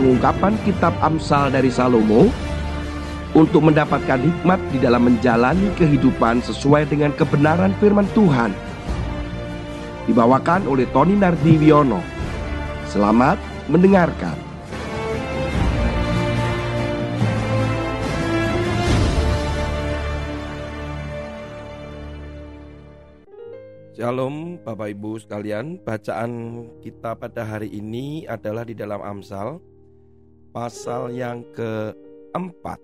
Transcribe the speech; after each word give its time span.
pengungkapan 0.00 0.56
kitab 0.64 0.96
Amsal 1.04 1.52
dari 1.52 1.68
Salomo 1.68 2.32
untuk 3.36 3.68
mendapatkan 3.68 4.16
hikmat 4.16 4.56
di 4.72 4.80
dalam 4.80 5.04
menjalani 5.04 5.68
kehidupan 5.76 6.40
sesuai 6.40 6.88
dengan 6.88 7.12
kebenaran 7.12 7.76
firman 7.76 8.08
Tuhan. 8.16 8.56
Dibawakan 10.08 10.64
oleh 10.64 10.88
Tony 10.88 11.20
Nardiwiono. 11.20 12.00
Selamat 12.88 13.36
mendengarkan. 13.68 14.48
Shalom 24.00 24.64
Bapak 24.64 24.96
Ibu 24.96 25.20
sekalian, 25.20 25.76
bacaan 25.76 26.32
kita 26.80 27.20
pada 27.20 27.44
hari 27.44 27.68
ini 27.68 28.24
adalah 28.24 28.64
di 28.64 28.72
dalam 28.72 29.04
Amsal 29.04 29.60
pasal 30.50 31.14
yang 31.14 31.46
keempat 31.54 32.78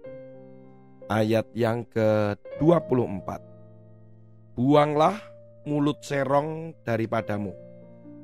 ayat 1.11 1.47
yang 1.55 1.87
ke-24. 1.91 3.29
Buanglah 4.57 5.21
mulut 5.69 6.01
serong 6.01 6.73
daripadamu 6.87 7.53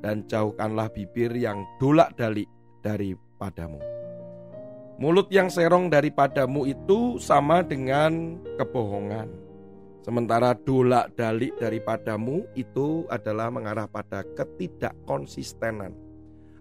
dan 0.01 0.25
jauhkanlah 0.25 0.89
bibir 0.89 1.31
yang 1.37 1.63
dolak-dalik 1.77 2.49
daripadamu. 2.81 3.79
Mulut 4.97 5.29
yang 5.29 5.51
serong 5.51 5.87
daripadamu 5.91 6.65
itu 6.65 7.21
sama 7.21 7.61
dengan 7.61 8.39
kebohongan 8.57 9.43
Sementara 10.03 10.51
dolak 10.51 11.15
dalik 11.15 11.55
daripadamu 11.55 12.43
itu 12.59 13.07
adalah 13.07 13.47
mengarah 13.47 13.87
pada 13.87 14.27
ketidakkonsistenan. 14.35 15.95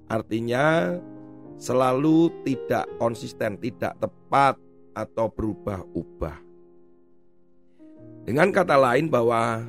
Artinya 0.06 0.94
selalu 1.62 2.42
tidak 2.42 2.90
konsisten, 2.98 3.54
tidak 3.62 3.94
tepat 4.02 4.58
atau 4.98 5.30
berubah-ubah. 5.30 6.42
Dengan 8.26 8.50
kata 8.50 8.74
lain 8.74 9.06
bahwa 9.06 9.62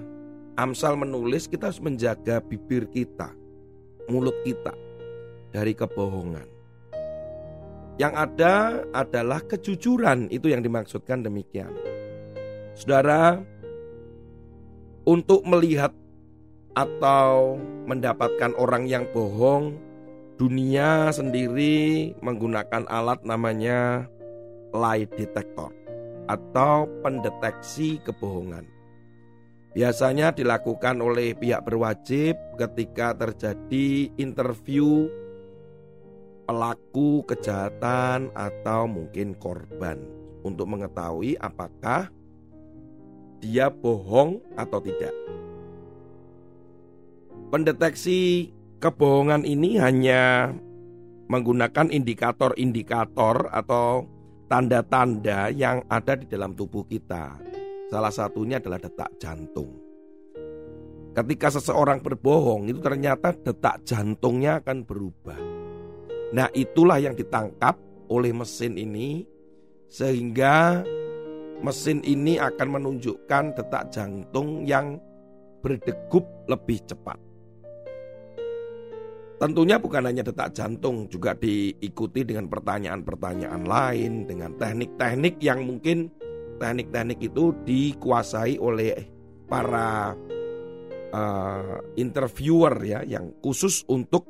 Amsal 0.58 0.98
menulis 0.98 1.46
kita 1.46 1.70
harus 1.70 1.82
menjaga 1.82 2.42
bibir 2.42 2.90
kita, 2.90 3.30
mulut 4.10 4.34
kita 4.42 4.74
dari 5.54 5.78
kebohongan. 5.78 6.50
Yang 8.02 8.14
ada 8.18 8.56
adalah 8.94 9.42
kejujuran, 9.46 10.34
itu 10.34 10.50
yang 10.50 10.66
dimaksudkan 10.66 11.22
demikian. 11.22 11.74
Saudara, 12.74 13.38
untuk 15.06 15.46
melihat 15.46 15.94
atau 16.74 17.62
mendapatkan 17.86 18.58
orang 18.58 18.90
yang 18.90 19.06
bohong, 19.14 19.93
dunia 20.38 21.14
sendiri 21.14 22.12
menggunakan 22.20 22.90
alat 22.90 23.22
namanya 23.22 24.10
lie 24.74 25.06
detector 25.14 25.70
atau 26.26 26.90
pendeteksi 27.06 28.02
kebohongan. 28.02 28.66
Biasanya 29.74 30.34
dilakukan 30.34 31.02
oleh 31.02 31.34
pihak 31.34 31.66
berwajib 31.66 32.38
ketika 32.62 33.18
terjadi 33.18 34.14
interview 34.22 35.10
pelaku 36.46 37.26
kejahatan 37.26 38.30
atau 38.38 38.86
mungkin 38.86 39.34
korban 39.34 39.98
untuk 40.46 40.70
mengetahui 40.70 41.40
apakah 41.42 42.14
dia 43.42 43.74
bohong 43.74 44.40
atau 44.54 44.80
tidak. 44.80 45.16
Pendeteksi 47.50 48.50
kebohongan 48.84 49.48
ini 49.48 49.80
hanya 49.80 50.52
menggunakan 51.32 51.88
indikator-indikator 51.88 53.48
atau 53.48 54.04
tanda-tanda 54.52 55.48
yang 55.56 55.88
ada 55.88 56.20
di 56.20 56.28
dalam 56.28 56.52
tubuh 56.52 56.84
kita. 56.84 57.40
Salah 57.88 58.12
satunya 58.12 58.60
adalah 58.60 58.84
detak 58.84 59.16
jantung. 59.24 59.80
Ketika 61.16 61.48
seseorang 61.56 62.04
berbohong, 62.04 62.68
itu 62.68 62.84
ternyata 62.84 63.32
detak 63.32 63.88
jantungnya 63.88 64.60
akan 64.60 64.84
berubah. 64.84 65.40
Nah, 66.36 66.52
itulah 66.52 67.00
yang 67.00 67.16
ditangkap 67.16 67.80
oleh 68.12 68.36
mesin 68.36 68.76
ini, 68.76 69.24
sehingga 69.88 70.84
mesin 71.64 72.04
ini 72.04 72.36
akan 72.36 72.82
menunjukkan 72.82 73.56
detak 73.56 73.94
jantung 73.96 74.68
yang 74.68 75.00
berdegup 75.62 76.26
lebih 76.52 76.82
cepat. 76.84 77.33
Tentunya 79.42 79.82
bukan 79.82 80.06
hanya 80.08 80.24
detak 80.24 80.54
jantung, 80.54 81.10
juga 81.10 81.34
diikuti 81.34 82.24
dengan 82.24 82.48
pertanyaan-pertanyaan 82.48 83.64
lain, 83.66 84.30
dengan 84.30 84.56
teknik-teknik 84.56 85.42
yang 85.42 85.66
mungkin 85.66 86.08
teknik-teknik 86.62 87.20
itu 87.20 87.52
dikuasai 87.66 88.62
oleh 88.62 88.94
para 89.50 90.14
uh, 91.12 91.76
interviewer 91.98 92.78
ya, 92.86 93.02
yang 93.04 93.34
khusus 93.42 93.84
untuk 93.90 94.30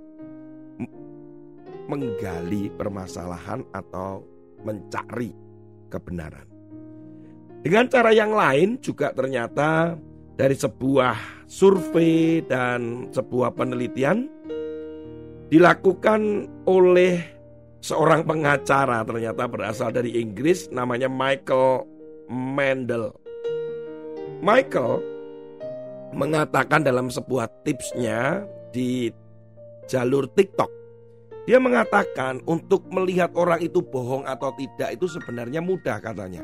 menggali 1.87 2.71
permasalahan 2.73 3.61
atau 3.75 4.23
mencari 4.63 5.35
kebenaran. 5.91 6.47
Dengan 7.63 7.85
cara 7.87 8.11
yang 8.11 8.35
lain 8.35 8.79
juga 8.79 9.11
ternyata 9.15 9.95
dari 10.35 10.55
sebuah 10.57 11.45
survei 11.47 12.43
dan 12.43 13.07
sebuah 13.13 13.55
penelitian 13.55 14.27
dilakukan 15.51 16.47
oleh 16.67 17.19
seorang 17.83 18.23
pengacara 18.23 19.03
ternyata 19.03 19.43
berasal 19.47 19.91
dari 19.91 20.15
Inggris 20.15 20.71
namanya 20.71 21.11
Michael 21.11 21.83
Mendel. 22.31 23.11
Michael 24.39 25.03
mengatakan 26.15 26.85
dalam 26.85 27.11
sebuah 27.11 27.49
tipsnya 27.67 28.47
di 28.71 29.11
jalur 29.87 30.29
TikTok. 30.31 30.71
Dia 31.43 31.59
mengatakan 31.59 32.39
untuk 32.47 32.87
melihat 32.87 33.35
orang 33.35 33.59
itu 33.59 33.83
bohong 33.83 34.23
atau 34.23 34.55
tidak 34.55 34.95
itu 34.95 35.11
sebenarnya 35.11 35.59
mudah 35.59 35.99
katanya. 35.99 36.39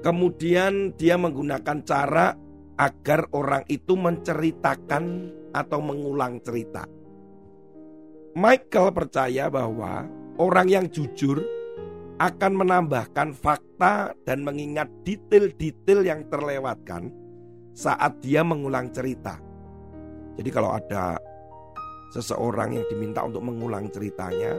Kemudian 0.00 0.96
dia 0.96 1.20
menggunakan 1.20 1.84
cara 1.84 2.32
agar 2.78 3.28
orang 3.34 3.66
itu 3.68 3.98
menceritakan 3.98 5.34
atau 5.52 5.78
mengulang 5.80 6.40
cerita. 6.44 6.84
Michael 8.38 8.94
percaya 8.94 9.50
bahwa 9.50 10.06
orang 10.38 10.68
yang 10.70 10.86
jujur 10.86 11.42
akan 12.18 12.52
menambahkan 12.54 13.34
fakta 13.34 14.14
dan 14.26 14.42
mengingat 14.42 14.90
detail-detail 15.06 16.02
yang 16.02 16.20
terlewatkan 16.26 17.14
saat 17.74 18.18
dia 18.18 18.42
mengulang 18.42 18.90
cerita. 18.90 19.38
Jadi 20.34 20.50
kalau 20.50 20.74
ada 20.74 21.18
seseorang 22.10 22.78
yang 22.78 22.86
diminta 22.90 23.22
untuk 23.22 23.46
mengulang 23.46 23.86
ceritanya, 23.90 24.58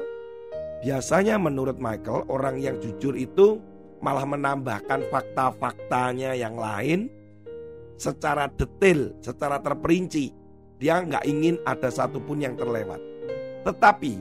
biasanya 0.84 1.36
menurut 1.36 1.76
Michael 1.80 2.28
orang 2.32 2.64
yang 2.64 2.80
jujur 2.80 3.16
itu 3.16 3.60
malah 4.00 4.24
menambahkan 4.24 5.04
fakta-faktanya 5.12 6.36
yang 6.40 6.56
lain 6.56 7.12
secara 8.00 8.48
detail, 8.56 9.12
secara 9.20 9.60
terperinci. 9.60 10.39
Dia 10.80 11.04
nggak 11.04 11.28
ingin 11.28 11.60
ada 11.68 11.92
satupun 11.92 12.40
yang 12.40 12.56
terlewat. 12.56 13.04
Tetapi 13.68 14.14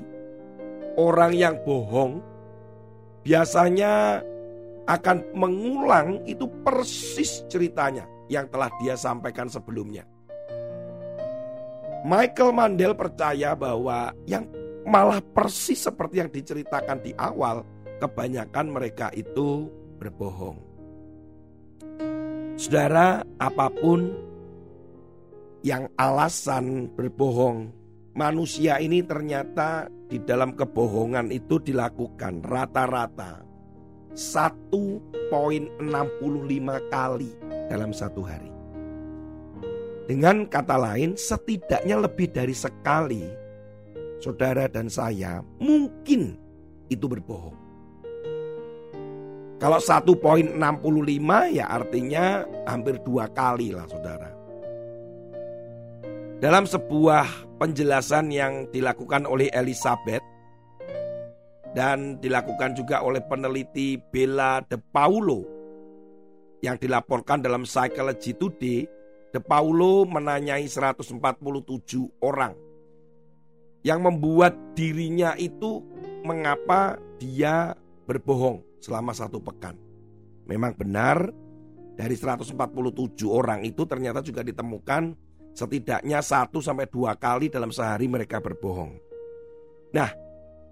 orang 0.98 1.32
yang 1.32 1.54
bohong 1.62 2.18
biasanya 3.22 4.18
akan 4.90 5.22
mengulang 5.38 6.26
itu 6.26 6.50
persis 6.66 7.46
ceritanya 7.46 8.10
yang 8.26 8.50
telah 8.50 8.68
dia 8.82 8.98
sampaikan 8.98 9.46
sebelumnya. 9.46 10.02
Michael 12.02 12.54
Mandel 12.54 12.94
percaya 12.94 13.54
bahwa 13.54 14.10
yang 14.26 14.46
malah 14.88 15.20
persis 15.20 15.84
seperti 15.84 16.24
yang 16.24 16.30
diceritakan 16.30 16.98
di 17.04 17.12
awal 17.18 17.62
kebanyakan 18.02 18.66
mereka 18.70 19.12
itu 19.12 19.68
berbohong. 19.98 20.58
Saudara, 22.58 23.22
apa 23.38 23.70
pun 23.70 24.10
yang 25.68 25.84
alasan 26.00 26.88
berbohong, 26.96 27.68
manusia 28.16 28.80
ini 28.80 29.04
ternyata 29.04 29.92
di 30.08 30.16
dalam 30.24 30.56
kebohongan 30.56 31.28
itu 31.28 31.60
dilakukan 31.60 32.40
rata-rata 32.40 33.44
1.65 34.16 35.76
kali 36.88 37.30
dalam 37.68 37.92
satu 37.92 38.24
hari. 38.24 38.48
Dengan 40.08 40.48
kata 40.48 40.80
lain, 40.80 41.20
setidaknya 41.20 42.00
lebih 42.00 42.32
dari 42.32 42.56
sekali 42.56 43.28
saudara 44.24 44.72
dan 44.72 44.88
saya 44.88 45.44
mungkin 45.60 46.32
itu 46.88 47.04
berbohong. 47.04 47.68
Kalau 49.60 49.76
1.65 49.84 50.56
ya 51.52 51.66
artinya 51.68 52.46
hampir 52.64 52.96
dua 53.04 53.28
kali 53.28 53.76
lah 53.76 53.84
saudara. 53.84 54.37
Dalam 56.38 56.70
sebuah 56.70 57.58
penjelasan 57.58 58.30
yang 58.30 58.70
dilakukan 58.70 59.26
oleh 59.26 59.50
Elizabeth 59.50 60.22
dan 61.74 62.22
dilakukan 62.22 62.78
juga 62.78 63.02
oleh 63.02 63.18
peneliti 63.26 63.98
Bella 63.98 64.62
De 64.62 64.78
Paulo 64.78 65.42
yang 66.62 66.78
dilaporkan 66.78 67.42
dalam 67.42 67.66
Psychology 67.66 68.38
Today, 68.38 68.86
De 69.34 69.42
Paulo 69.42 70.06
menanyai 70.06 70.62
147 70.62 71.18
orang 72.22 72.54
yang 73.82 74.06
membuat 74.06 74.54
dirinya 74.78 75.34
itu 75.34 75.82
mengapa 76.22 77.02
dia 77.18 77.74
berbohong 78.06 78.62
selama 78.78 79.10
satu 79.10 79.42
pekan. 79.42 79.74
Memang 80.46 80.70
benar 80.78 81.34
dari 81.98 82.14
147 82.14 82.54
orang 83.26 83.66
itu 83.66 83.82
ternyata 83.90 84.22
juga 84.22 84.46
ditemukan 84.46 85.26
setidaknya 85.58 86.22
satu 86.22 86.62
sampai 86.62 86.86
dua 86.86 87.18
kali 87.18 87.50
dalam 87.50 87.74
sehari 87.74 88.06
mereka 88.06 88.38
berbohong. 88.38 88.94
Nah, 89.90 90.14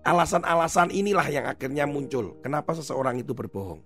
alasan-alasan 0.07 0.95
inilah 0.95 1.27
yang 1.27 1.51
akhirnya 1.51 1.91
muncul. 1.91 2.39
Kenapa 2.39 2.71
seseorang 2.79 3.19
itu 3.19 3.35
berbohong? 3.35 3.83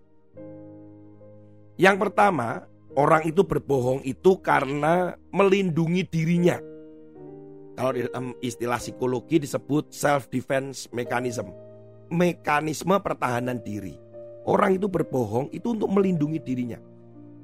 Yang 1.81 1.97
pertama, 1.97 2.69
orang 2.93 3.25
itu 3.25 3.41
berbohong 3.41 4.05
itu 4.05 4.37
karena 4.45 5.17
melindungi 5.33 6.05
dirinya. 6.05 6.61
Kalau 7.81 7.97
dalam 7.97 8.37
istilah 8.45 8.77
psikologi 8.77 9.41
disebut 9.41 9.89
self 9.89 10.29
defense 10.29 10.85
mechanism. 10.93 11.49
Mekanisme 12.13 13.01
pertahanan 13.01 13.57
diri. 13.65 13.97
Orang 14.45 14.77
itu 14.77 14.91
berbohong 14.91 15.49
itu 15.57 15.73
untuk 15.73 15.89
melindungi 15.89 16.43
dirinya. 16.45 16.77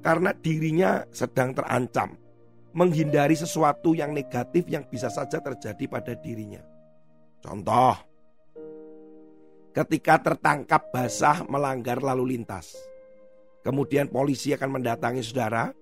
Karena 0.05 0.37
dirinya 0.37 1.07
sedang 1.09 1.57
terancam. 1.57 2.26
Menghindari 2.77 3.33
sesuatu 3.33 3.97
yang 3.97 4.13
negatif 4.13 4.69
yang 4.69 4.85
bisa 4.85 5.09
saja 5.09 5.41
terjadi 5.41 5.89
pada 5.89 6.13
dirinya. 6.13 6.61
Contoh, 7.41 7.97
ketika 9.73 10.21
tertangkap 10.21 10.93
basah 10.93 11.41
melanggar 11.49 12.05
lalu 12.05 12.37
lintas 12.37 12.77
Kemudian 13.67 14.07
polisi 14.07 14.55
akan 14.55 14.79
mendatangi 14.79 15.27
saudara. 15.27 15.75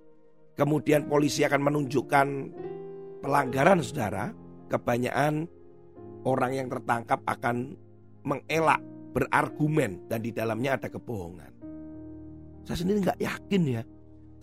Kemudian 0.56 1.04
polisi 1.04 1.44
akan 1.44 1.60
menunjukkan 1.60 2.26
pelanggaran 3.20 3.84
saudara. 3.84 4.32
Kebanyakan 4.72 5.44
orang 6.24 6.52
yang 6.56 6.72
tertangkap 6.72 7.20
akan 7.28 7.76
mengelak, 8.24 8.80
berargumen 9.12 10.08
dan 10.08 10.24
di 10.24 10.32
dalamnya 10.32 10.80
ada 10.80 10.88
kebohongan. 10.88 11.52
Saya 12.64 12.80
sendiri 12.80 13.04
nggak 13.04 13.20
yakin 13.20 13.62
ya. 13.68 13.82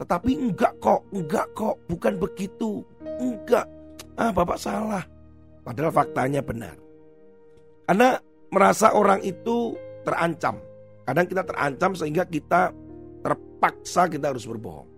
Tetapi 0.01 0.31
enggak 0.33 0.73
kok, 0.81 1.05
enggak 1.13 1.45
kok, 1.53 1.77
bukan 1.85 2.17
begitu. 2.17 2.81
Enggak. 3.21 3.69
Ah, 4.17 4.33
Bapak 4.33 4.57
salah. 4.57 5.05
Padahal 5.61 5.93
faktanya 5.93 6.41
benar. 6.41 6.73
Karena 7.85 8.17
merasa 8.49 8.97
orang 8.97 9.21
itu 9.21 9.77
terancam. 10.01 10.57
Kadang 11.05 11.27
kita 11.29 11.43
terancam 11.45 11.91
sehingga 11.93 12.25
kita 12.25 12.73
terpaksa 13.21 14.09
kita 14.09 14.33
harus 14.33 14.49
berbohong. 14.49 14.89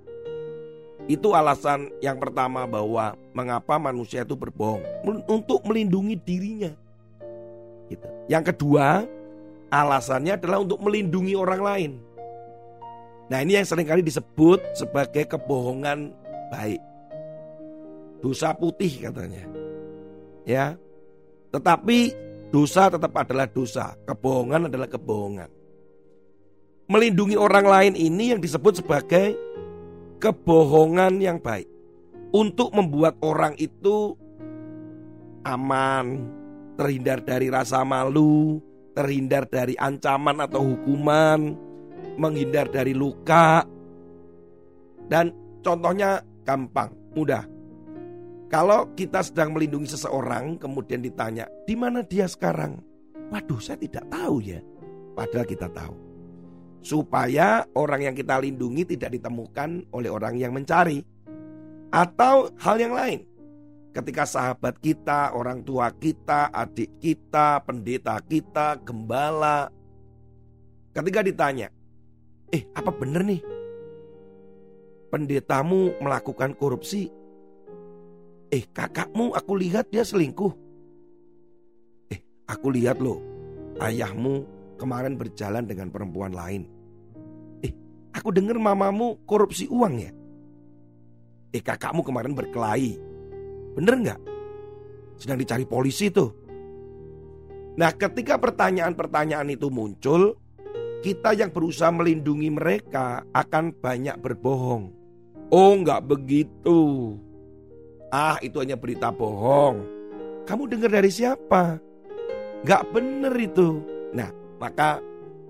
Itu 1.12 1.36
alasan 1.36 1.92
yang 2.00 2.16
pertama 2.16 2.64
bahwa 2.64 3.20
mengapa 3.36 3.76
manusia 3.76 4.24
itu 4.24 4.40
berbohong 4.40 4.88
untuk 5.28 5.60
melindungi 5.68 6.16
dirinya. 6.16 6.72
Gitu. 7.92 8.08
Yang 8.32 8.56
kedua, 8.56 9.04
alasannya 9.68 10.40
adalah 10.40 10.64
untuk 10.64 10.80
melindungi 10.80 11.36
orang 11.36 11.60
lain. 11.60 11.92
Nah, 13.32 13.40
ini 13.40 13.56
yang 13.56 13.68
sering 13.68 13.88
kali 13.88 14.04
disebut 14.04 14.76
sebagai 14.76 15.28
kebohongan 15.30 16.12
baik. 16.52 16.82
Dosa 18.20 18.56
putih 18.56 19.10
katanya. 19.10 19.44
Ya. 20.44 20.76
Tetapi 21.52 22.12
dosa 22.52 22.92
tetap 22.92 23.14
adalah 23.16 23.48
dosa, 23.48 23.96
kebohongan 24.08 24.68
adalah 24.68 24.90
kebohongan 24.90 25.64
melindungi 26.92 27.40
orang 27.40 27.66
lain 27.66 27.94
ini 27.96 28.36
yang 28.36 28.42
disebut 28.44 28.84
sebagai 28.84 29.36
kebohongan 30.20 31.20
yang 31.20 31.40
baik. 31.40 31.68
Untuk 32.34 32.74
membuat 32.74 33.18
orang 33.22 33.54
itu 33.62 34.18
aman, 35.46 36.26
terhindar 36.78 37.22
dari 37.22 37.50
rasa 37.54 37.86
malu, 37.86 38.58
terhindar 38.98 39.46
dari 39.46 39.78
ancaman 39.78 40.42
atau 40.42 40.74
hukuman, 40.74 41.54
menghindar 42.18 42.70
dari 42.70 42.96
luka. 42.96 43.66
Dan 45.08 45.32
contohnya 45.62 46.24
gampang, 46.44 46.94
mudah. 47.14 47.44
Kalau 48.48 48.94
kita 48.94 49.26
sedang 49.26 49.52
melindungi 49.52 49.90
seseorang, 49.98 50.62
kemudian 50.62 51.02
ditanya, 51.02 51.50
"Di 51.66 51.74
mana 51.74 52.06
dia 52.06 52.30
sekarang?" 52.30 52.78
Waduh, 53.34 53.58
saya 53.58 53.82
tidak 53.82 54.06
tahu 54.14 54.46
ya. 54.46 54.62
Padahal 55.18 55.46
kita 55.50 55.68
tahu 55.74 56.14
supaya 56.84 57.64
orang 57.80 58.12
yang 58.12 58.16
kita 58.16 58.38
lindungi 58.44 58.84
tidak 58.94 59.16
ditemukan 59.16 59.88
oleh 59.96 60.12
orang 60.12 60.36
yang 60.36 60.52
mencari. 60.52 61.02
Atau 61.90 62.52
hal 62.60 62.78
yang 62.78 62.94
lain. 62.94 63.24
Ketika 63.94 64.26
sahabat 64.26 64.82
kita, 64.82 65.32
orang 65.38 65.62
tua 65.62 65.94
kita, 65.94 66.50
adik 66.52 66.98
kita, 66.98 67.62
pendeta 67.64 68.18
kita, 68.26 68.82
gembala. 68.82 69.70
Ketika 70.92 71.22
ditanya, 71.22 71.70
eh 72.54 72.64
apa 72.78 72.94
bener 72.94 73.26
nih? 73.26 73.42
Pendetamu 75.10 75.98
melakukan 75.98 76.54
korupsi. 76.54 77.10
Eh 78.54 78.64
kakakmu 78.70 79.34
aku 79.34 79.58
lihat 79.58 79.90
dia 79.90 80.06
selingkuh. 80.06 80.54
Eh 82.14 82.22
aku 82.46 82.70
lihat 82.70 83.02
loh, 83.02 83.18
ayahmu 83.82 84.46
kemarin 84.78 85.18
berjalan 85.18 85.66
dengan 85.66 85.90
perempuan 85.90 86.32
lain. 86.38 86.70
Aku 88.14 88.30
dengar 88.30 88.62
mamamu 88.62 89.18
korupsi 89.26 89.66
uang 89.68 89.94
ya? 89.98 90.14
Eh 91.50 91.60
kakakmu 91.60 92.06
kemarin 92.06 92.38
berkelahi. 92.38 93.02
Bener 93.74 93.94
nggak? 94.00 94.20
Sedang 95.18 95.42
dicari 95.42 95.66
polisi 95.66 96.14
tuh. 96.14 96.30
Nah 97.74 97.90
ketika 97.90 98.38
pertanyaan-pertanyaan 98.38 99.50
itu 99.50 99.74
muncul, 99.74 100.38
kita 101.04 101.36
yang 101.36 101.52
berusaha 101.52 101.92
melindungi 101.92 102.48
mereka 102.48 103.28
akan 103.36 103.76
banyak 103.76 104.16
berbohong. 104.24 104.96
Oh 105.52 105.76
nggak 105.76 106.08
begitu. 106.08 107.14
Ah 108.08 108.40
itu 108.40 108.64
hanya 108.64 108.80
berita 108.80 109.12
bohong. 109.12 109.84
Kamu 110.48 110.64
dengar 110.72 110.96
dari 110.96 111.12
siapa? 111.12 111.76
Nggak 112.64 112.84
bener 112.96 113.36
itu. 113.36 113.84
Nah 114.16 114.32
maka 114.64 115.04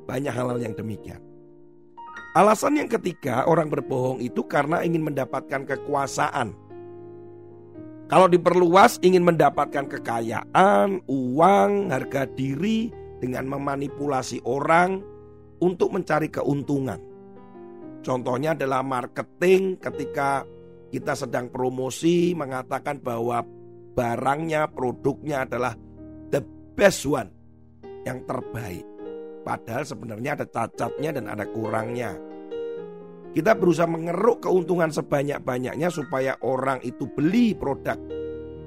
banyak 0.10 0.34
hal-hal 0.34 0.58
yang 0.58 0.74
demikian. 0.74 1.22
Alasan 2.34 2.82
yang 2.82 2.90
ketiga 2.90 3.46
orang 3.46 3.70
berbohong 3.70 4.18
itu 4.26 4.42
karena 4.50 4.82
ingin 4.82 5.06
mendapatkan 5.06 5.70
kekuasaan. 5.70 6.58
Kalau 8.10 8.26
diperluas 8.26 8.98
ingin 9.06 9.22
mendapatkan 9.22 9.86
kekayaan, 9.86 11.06
uang, 11.06 11.94
harga 11.94 12.26
diri 12.26 12.90
dengan 13.22 13.48
memanipulasi 13.48 14.42
orang 14.50 15.13
untuk 15.64 15.96
mencari 15.96 16.28
keuntungan. 16.28 17.00
Contohnya 18.04 18.52
adalah 18.52 18.84
marketing 18.84 19.80
ketika 19.80 20.44
kita 20.92 21.16
sedang 21.16 21.48
promosi 21.48 22.36
mengatakan 22.36 23.00
bahwa 23.00 23.42
barangnya, 23.96 24.68
produknya 24.68 25.48
adalah 25.48 25.72
the 26.28 26.44
best 26.76 27.08
one, 27.08 27.32
yang 28.04 28.28
terbaik. 28.28 28.84
Padahal 29.44 29.84
sebenarnya 29.88 30.40
ada 30.40 30.46
cacatnya 30.48 31.16
dan 31.16 31.26
ada 31.32 31.48
kurangnya. 31.48 32.16
Kita 33.34 33.58
berusaha 33.58 33.90
mengeruk 33.90 34.46
keuntungan 34.46 34.94
sebanyak-banyaknya 34.94 35.90
supaya 35.90 36.38
orang 36.46 36.84
itu 36.86 37.10
beli 37.10 37.58
produk 37.58 37.98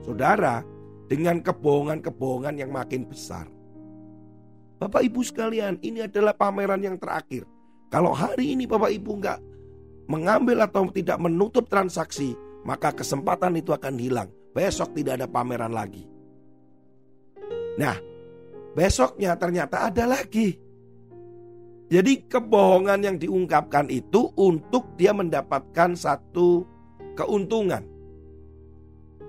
saudara 0.02 0.64
dengan 1.06 1.38
kebohongan-kebohongan 1.38 2.58
yang 2.58 2.74
makin 2.74 3.06
besar. 3.06 3.46
Bapak 4.76 5.00
Ibu 5.08 5.24
sekalian, 5.24 5.80
ini 5.80 6.04
adalah 6.04 6.36
pameran 6.36 6.84
yang 6.84 7.00
terakhir. 7.00 7.48
Kalau 7.88 8.12
hari 8.12 8.52
ini 8.52 8.68
Bapak 8.68 8.92
Ibu 8.92 9.12
nggak 9.24 9.38
mengambil 10.12 10.68
atau 10.68 10.84
tidak 10.92 11.16
menutup 11.16 11.64
transaksi, 11.64 12.36
maka 12.68 12.92
kesempatan 12.92 13.56
itu 13.56 13.72
akan 13.72 13.96
hilang. 13.96 14.28
Besok 14.52 14.92
tidak 14.92 15.20
ada 15.22 15.28
pameran 15.28 15.72
lagi. 15.72 16.04
Nah, 17.80 17.96
besoknya 18.76 19.36
ternyata 19.40 19.88
ada 19.88 20.04
lagi. 20.04 20.56
Jadi 21.86 22.26
kebohongan 22.26 23.00
yang 23.00 23.16
diungkapkan 23.16 23.86
itu 23.88 24.28
untuk 24.34 24.98
dia 24.98 25.14
mendapatkan 25.14 25.94
satu 25.94 26.66
keuntungan. 27.14 27.84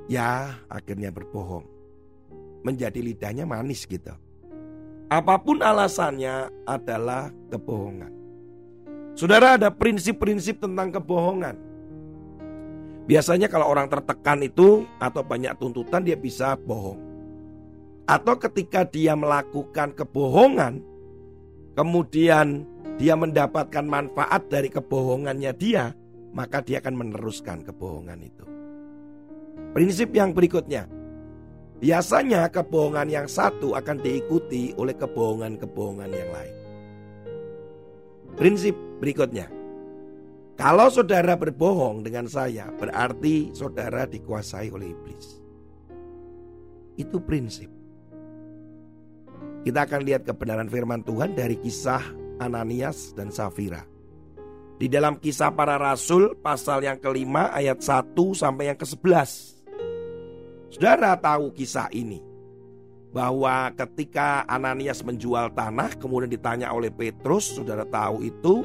Ya, 0.09 0.57
akhirnya 0.67 1.13
berbohong. 1.13 1.67
Menjadi 2.65 2.99
lidahnya 2.99 3.45
manis 3.45 3.85
gitu. 3.85 4.15
Apa 5.07 5.39
pun 5.39 5.63
alasannya 5.63 6.51
adalah 6.67 7.31
kebohongan. 7.47 8.11
Saudara 9.15 9.55
ada 9.55 9.71
prinsip-prinsip 9.71 10.59
tentang 10.59 10.91
kebohongan. 10.91 11.55
Biasanya 13.07 13.47
kalau 13.47 13.71
orang 13.71 13.87
tertekan 13.87 14.43
itu 14.43 14.83
atau 14.99 15.23
banyak 15.23 15.55
tuntutan 15.55 16.03
dia 16.03 16.19
bisa 16.19 16.59
bohong. 16.59 16.99
atau 18.07 18.39
ketika 18.39 18.87
dia 18.87 19.19
melakukan 19.19 19.91
kebohongan, 19.91 20.79
kemudian 21.75 22.63
dia 22.95 23.19
mendapatkan 23.19 23.83
manfaat 23.83 24.47
dari 24.47 24.71
kebohongannya 24.71 25.51
dia, 25.59 25.91
maka 26.31 26.63
dia 26.63 26.79
akan 26.79 26.95
meneruskan 26.95 27.67
kebohongan 27.67 28.23
itu. 28.23 28.47
Prinsip 29.75 30.15
yang 30.15 30.31
berikutnya, 30.31 30.87
biasanya 31.77 32.49
kebohongan 32.49 33.09
yang 33.09 33.27
satu 33.29 33.77
akan 33.77 34.01
diikuti 34.01 34.73
oleh 34.77 34.93
kebohongan-kebohongan 34.97 36.11
yang 36.11 36.29
lain. 36.33 36.55
Prinsip 38.37 38.77
berikutnya, 39.01 39.49
kalau 40.57 40.89
saudara 40.89 41.37
berbohong 41.37 42.01
dengan 42.01 42.25
saya, 42.25 42.69
berarti 42.73 43.53
saudara 43.53 44.09
dikuasai 44.09 44.73
oleh 44.73 44.89
iblis. 44.93 45.41
Itu 46.97 47.21
prinsip. 47.21 47.69
Kita 49.61 49.85
akan 49.85 50.01
lihat 50.01 50.25
kebenaran 50.25 50.69
firman 50.69 51.05
Tuhan 51.05 51.37
dari 51.37 51.61
kisah 51.61 52.01
Ananias 52.41 53.13
dan 53.13 53.29
Safira. 53.29 53.85
Di 54.77 54.85
dalam 54.85 55.17
kisah 55.17 55.53
para 55.57 55.77
rasul 55.81 56.37
pasal 56.37 56.85
yang 56.85 57.01
kelima 57.01 57.49
ayat 57.49 57.81
1 57.81 58.13
sampai 58.37 58.69
yang 58.69 58.77
ke-11. 58.77 59.56
Saudara 60.71 61.15
tahu 61.15 61.51
kisah 61.55 61.87
ini. 61.95 62.23
Bahwa 63.15 63.71
ketika 63.73 64.43
Ananias 64.45 65.01
menjual 65.01 65.55
tanah 65.55 65.95
kemudian 65.97 66.29
ditanya 66.29 66.69
oleh 66.69 66.91
Petrus, 66.91 67.55
saudara 67.55 67.87
tahu 67.87 68.21
itu 68.21 68.61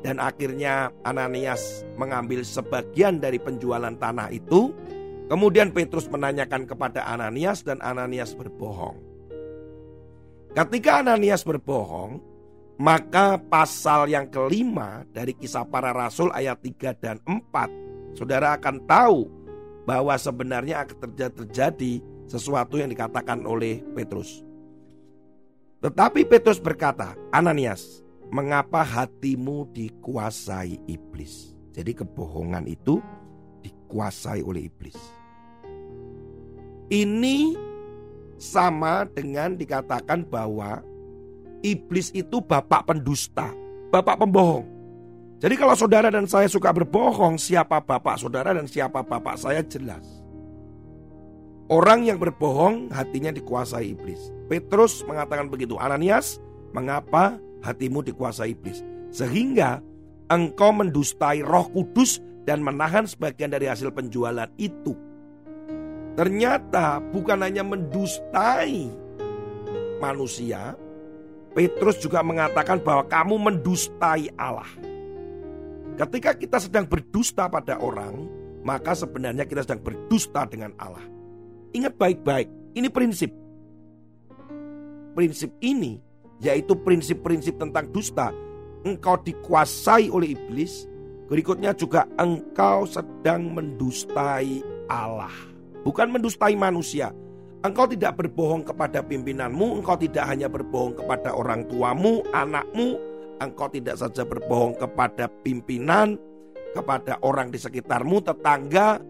dan 0.00 0.16
akhirnya 0.16 0.88
Ananias 1.04 1.84
mengambil 2.00 2.40
sebagian 2.40 3.20
dari 3.20 3.36
penjualan 3.36 3.92
tanah 3.92 4.32
itu. 4.32 4.72
Kemudian 5.30 5.70
Petrus 5.70 6.10
menanyakan 6.10 6.66
kepada 6.66 7.06
Ananias 7.06 7.62
dan 7.62 7.78
Ananias 7.84 8.34
berbohong. 8.34 8.98
Ketika 10.50 11.06
Ananias 11.06 11.46
berbohong, 11.46 12.18
maka 12.82 13.38
pasal 13.38 14.10
yang 14.10 14.26
kelima 14.26 15.06
dari 15.14 15.30
kisah 15.36 15.62
para 15.62 15.94
rasul 15.94 16.34
ayat 16.34 16.58
3 16.58 16.98
dan 16.98 17.22
4, 17.22 18.18
saudara 18.18 18.58
akan 18.58 18.82
tahu 18.90 19.30
bahwa 19.84 20.14
sebenarnya 20.16 20.84
akan 20.84 21.12
terjadi, 21.16 22.02
sesuatu 22.30 22.78
yang 22.78 22.92
dikatakan 22.92 23.42
oleh 23.42 23.82
Petrus. 23.96 24.46
Tetapi 25.80 26.28
Petrus 26.28 26.60
berkata, 26.60 27.16
Ananias, 27.32 28.04
mengapa 28.30 28.84
hatimu 28.86 29.66
dikuasai 29.74 30.78
iblis. 30.86 31.56
Jadi 31.74 31.96
kebohongan 31.96 32.68
itu 32.68 33.02
dikuasai 33.64 34.44
oleh 34.44 34.68
iblis. 34.70 34.96
Ini 36.90 37.54
sama 38.40 39.06
dengan 39.06 39.54
dikatakan 39.54 40.26
bahwa 40.26 40.82
iblis 41.62 42.10
itu 42.14 42.42
bapak 42.42 42.90
pendusta, 42.90 43.50
bapak 43.94 44.20
pembohong. 44.20 44.79
Jadi 45.40 45.54
kalau 45.56 45.72
saudara 45.72 46.12
dan 46.12 46.28
saya 46.28 46.52
suka 46.52 46.68
berbohong, 46.68 47.40
siapa 47.40 47.80
bapak 47.80 48.20
saudara 48.20 48.52
dan 48.52 48.68
siapa 48.68 49.00
bapak 49.00 49.40
saya 49.40 49.64
jelas. 49.64 50.04
Orang 51.72 52.04
yang 52.04 52.20
berbohong 52.20 52.92
hatinya 52.92 53.32
dikuasai 53.32 53.96
iblis. 53.96 54.20
Petrus 54.52 55.00
mengatakan 55.08 55.48
begitu. 55.48 55.80
Ananias, 55.80 56.36
mengapa 56.76 57.40
hatimu 57.64 58.04
dikuasai 58.04 58.52
iblis. 58.52 58.84
Sehingga 59.08 59.80
engkau 60.28 60.76
mendustai 60.76 61.40
roh 61.40 61.72
kudus 61.72 62.20
dan 62.44 62.60
menahan 62.60 63.08
sebagian 63.08 63.48
dari 63.48 63.64
hasil 63.64 63.96
penjualan 63.96 64.50
itu. 64.60 64.92
Ternyata 66.20 67.00
bukan 67.16 67.40
hanya 67.40 67.64
mendustai 67.64 68.92
manusia, 70.04 70.76
Petrus 71.56 71.96
juga 72.02 72.20
mengatakan 72.20 72.82
bahwa 72.82 73.08
kamu 73.08 73.34
mendustai 73.40 74.28
Allah. 74.36 74.68
Ketika 76.00 76.32
kita 76.32 76.56
sedang 76.56 76.88
berdusta 76.88 77.44
pada 77.52 77.76
orang, 77.76 78.24
maka 78.64 78.96
sebenarnya 78.96 79.44
kita 79.44 79.68
sedang 79.68 79.84
berdusta 79.84 80.48
dengan 80.48 80.72
Allah. 80.80 81.04
Ingat 81.76 82.00
baik-baik, 82.00 82.48
ini 82.72 82.88
prinsip. 82.88 83.28
Prinsip 85.12 85.52
ini 85.60 86.00
yaitu 86.40 86.72
prinsip-prinsip 86.72 87.60
tentang 87.60 87.92
dusta. 87.92 88.32
Engkau 88.80 89.20
dikuasai 89.20 90.08
oleh 90.08 90.32
iblis, 90.32 90.88
berikutnya 91.28 91.76
juga 91.76 92.08
engkau 92.16 92.88
sedang 92.88 93.52
mendustai 93.52 94.64
Allah, 94.88 95.32
bukan 95.84 96.16
mendustai 96.16 96.56
manusia. 96.56 97.12
Engkau 97.60 97.84
tidak 97.84 98.16
berbohong 98.16 98.64
kepada 98.64 99.04
pimpinanmu, 99.04 99.84
engkau 99.84 100.00
tidak 100.00 100.24
hanya 100.32 100.48
berbohong 100.48 100.96
kepada 100.96 101.36
orang 101.36 101.68
tuamu, 101.68 102.24
anakmu, 102.32 102.96
engkau 103.40 103.66
tidak 103.72 103.96
saja 103.96 104.22
berbohong 104.22 104.76
kepada 104.76 105.26
pimpinan, 105.42 106.20
kepada 106.76 107.18
orang 107.24 107.48
di 107.48 107.58
sekitarmu, 107.58 108.20
tetangga, 108.22 109.00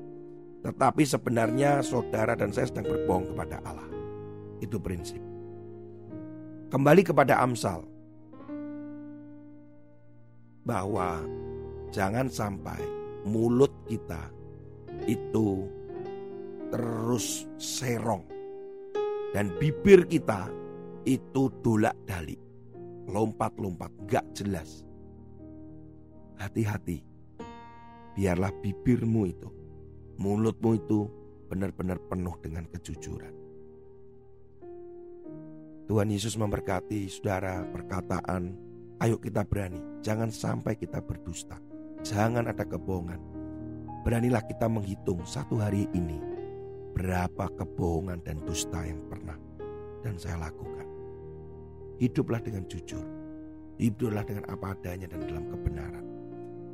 tetapi 0.60 1.02
sebenarnya 1.04 1.80
saudara 1.80 2.38
dan 2.38 2.54
saya 2.54 2.70
sedang 2.70 2.86
berbohong 2.88 3.34
kepada 3.34 3.58
Allah. 3.66 3.90
Itu 4.62 4.78
prinsip. 4.78 5.20
Kembali 6.70 7.02
kepada 7.02 7.42
Amsal. 7.42 7.82
Bahwa 10.62 11.24
jangan 11.90 12.30
sampai 12.30 12.78
mulut 13.26 13.72
kita 13.90 14.30
itu 15.08 15.66
terus 16.70 17.48
serong. 17.56 18.22
Dan 19.32 19.50
bibir 19.56 20.04
kita 20.04 20.52
itu 21.08 21.48
dolak 21.64 21.96
dalik. 22.04 22.49
Lompat-lompat, 23.10 23.90
gak 24.06 24.26
jelas. 24.38 24.86
Hati-hati. 26.38 27.02
Biarlah 28.14 28.54
bibirmu 28.62 29.26
itu, 29.26 29.50
mulutmu 30.18 30.78
itu 30.78 31.10
benar-benar 31.50 31.98
penuh 32.06 32.34
dengan 32.38 32.66
kejujuran. 32.70 33.34
Tuhan 35.90 36.06
Yesus 36.06 36.38
memberkati 36.38 37.10
saudara 37.10 37.66
perkataan. 37.66 38.54
Ayo 39.02 39.18
kita 39.18 39.42
berani, 39.42 39.82
jangan 40.06 40.30
sampai 40.30 40.78
kita 40.78 41.02
berdusta. 41.02 41.58
Jangan 42.06 42.46
ada 42.46 42.62
kebohongan. 42.62 43.18
Beranilah 44.06 44.46
kita 44.46 44.70
menghitung 44.70 45.26
satu 45.26 45.58
hari 45.58 45.90
ini 45.90 46.22
berapa 46.94 47.50
kebohongan 47.58 48.22
dan 48.22 48.38
dusta 48.46 48.82
yang 48.86 49.02
pernah 49.06 49.38
dan 50.02 50.14
saya 50.18 50.50
lakukan. 50.50 50.89
Hiduplah 52.00 52.40
dengan 52.40 52.64
jujur. 52.66 53.04
Hiduplah 53.76 54.24
dengan 54.24 54.48
apa 54.48 54.72
adanya 54.72 55.06
dan 55.06 55.20
dalam 55.28 55.44
kebenaran. 55.52 56.04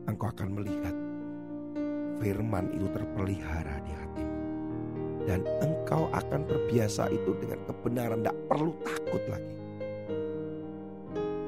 Engkau 0.06 0.30
akan 0.30 0.48
melihat 0.54 0.94
firman 2.22 2.70
itu 2.72 2.86
terpelihara 2.94 3.82
di 3.82 3.92
hatimu 3.92 4.36
dan 5.26 5.42
engkau 5.58 6.06
akan 6.14 6.46
terbiasa 6.46 7.10
itu 7.10 7.34
dengan 7.42 7.58
kebenaran, 7.66 8.22
tidak 8.22 8.38
perlu 8.46 8.72
takut 8.86 9.22
lagi. 9.26 9.54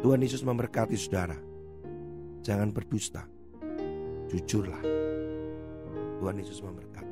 Tuhan 0.02 0.18
Yesus 0.22 0.42
memberkati 0.42 0.98
saudara. 0.98 1.38
Jangan 2.42 2.74
berdusta. 2.74 3.22
Jujurlah. 4.30 4.82
Tuhan 6.18 6.36
Yesus 6.42 6.58
memberkati. 6.62 7.07